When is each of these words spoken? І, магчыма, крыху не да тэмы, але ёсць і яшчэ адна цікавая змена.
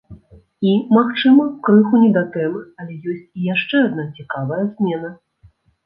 І, 0.69 0.71
магчыма, 0.97 1.45
крыху 1.67 2.01
не 2.05 2.11
да 2.17 2.25
тэмы, 2.37 2.65
але 2.83 2.99
ёсць 3.15 3.23
і 3.37 3.47
яшчэ 3.53 3.87
адна 3.87 4.11
цікавая 4.21 4.63
змена. 4.71 5.19